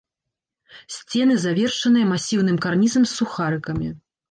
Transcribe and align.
Сцены 0.95 1.35
завершаныя 1.43 2.09
масіўным 2.13 2.57
карнізам 2.67 3.03
з 3.07 3.11
сухарыкамі. 3.19 3.95